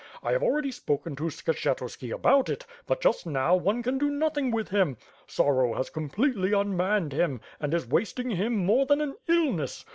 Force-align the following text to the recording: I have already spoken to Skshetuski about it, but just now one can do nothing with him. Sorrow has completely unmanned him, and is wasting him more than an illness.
I 0.23 0.31
have 0.31 0.41
already 0.41 0.71
spoken 0.71 1.15
to 1.17 1.25
Skshetuski 1.25 2.11
about 2.11 2.49
it, 2.49 2.65
but 2.87 3.01
just 3.01 3.27
now 3.27 3.55
one 3.55 3.83
can 3.83 3.99
do 3.99 4.09
nothing 4.09 4.49
with 4.49 4.69
him. 4.69 4.97
Sorrow 5.27 5.75
has 5.75 5.91
completely 5.91 6.53
unmanned 6.53 7.13
him, 7.13 7.39
and 7.59 7.71
is 7.71 7.85
wasting 7.85 8.31
him 8.31 8.55
more 8.57 8.87
than 8.87 8.99
an 8.99 9.15
illness. 9.27 9.85